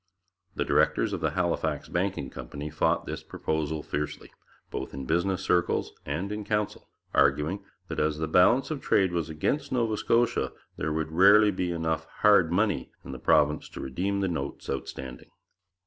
The 0.55 0.65
directors 0.65 1.13
of 1.13 1.21
the 1.21 1.29
Halifax 1.37 1.87
Banking 1.87 2.31
Company 2.31 2.71
fought 2.71 3.05
this 3.05 3.21
proposal 3.21 3.83
fiercely, 3.83 4.31
both 4.71 4.95
in 4.95 5.05
business 5.05 5.43
circles 5.43 5.93
and 6.07 6.31
in 6.31 6.41
the 6.41 6.49
Council, 6.49 6.89
arguing 7.13 7.63
that 7.87 7.99
as 7.99 8.17
the 8.17 8.27
balance 8.27 8.71
of 8.71 8.81
trade 8.81 9.11
was 9.11 9.29
against 9.29 9.71
Nova 9.71 9.95
Scotia, 9.95 10.53
there 10.75 10.91
would 10.91 11.11
rarely 11.11 11.51
be 11.51 11.69
enough 11.71 12.05
'hard 12.21 12.51
money' 12.51 12.89
in 13.05 13.11
the 13.11 13.19
province 13.19 13.69
to 13.69 13.79
redeem 13.79 14.21
the 14.21 14.27
notes 14.27 14.71
outstanding. 14.71 15.29